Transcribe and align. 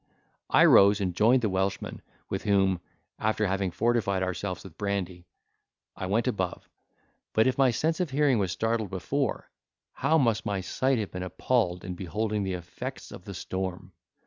I 0.49 0.65
rose 0.65 0.99
and 0.99 1.13
joined 1.15 1.43
the 1.43 1.49
Welshman, 1.49 2.01
with 2.27 2.41
whom 2.41 2.81
(after 3.19 3.45
having 3.45 3.69
fortified 3.69 4.23
ourselves 4.23 4.63
with 4.63 4.75
brandy) 4.75 5.27
I 5.95 6.07
went 6.07 6.27
above; 6.27 6.67
but 7.33 7.45
if 7.45 7.59
my 7.59 7.69
sense 7.69 7.99
of 7.99 8.09
hearing 8.09 8.39
was 8.39 8.51
startled 8.51 8.89
before, 8.89 9.51
how 9.93 10.17
must 10.17 10.43
my 10.43 10.59
sight 10.61 10.97
have 10.97 11.11
been 11.11 11.21
apalled 11.21 11.83
in 11.85 11.93
beholding 11.93 12.41
the 12.41 12.53
effects 12.53 13.11
of 13.11 13.25
the 13.25 13.35
storm! 13.35 13.93